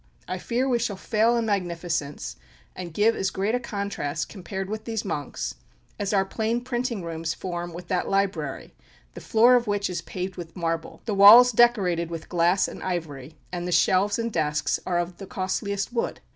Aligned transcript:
I 0.27 0.39
fear 0.39 0.67
we 0.67 0.79
shall 0.79 0.95
fail 0.95 1.37
in 1.37 1.45
magnificence, 1.45 2.35
and 2.75 2.91
give 2.91 3.15
as 3.15 3.29
great 3.29 3.53
a 3.53 3.59
contrast 3.59 4.29
compared 4.29 4.67
with 4.67 4.85
these 4.85 5.05
monks, 5.05 5.53
as 5.99 6.11
our 6.11 6.25
plain 6.25 6.61
printing 6.63 7.03
rooms 7.03 7.35
form 7.35 7.71
with 7.71 7.87
that 7.89 8.09
library, 8.09 8.73
the 9.13 9.21
floor 9.21 9.53
of 9.53 9.67
which 9.67 9.91
is 9.91 10.01
paved 10.01 10.37
with 10.37 10.55
marble, 10.55 11.03
the 11.05 11.13
walls 11.13 11.51
decorated 11.51 12.09
with 12.09 12.29
glass 12.29 12.67
and 12.67 12.81
ivory, 12.81 13.37
and 13.51 13.67
the 13.67 13.71
shelves 13.71 14.17
and 14.17 14.33
desks 14.33 14.79
are 14.87 14.97
of 14.97 15.17
the 15.17 15.27
costliest 15.27 15.93
wood." 15.93 16.19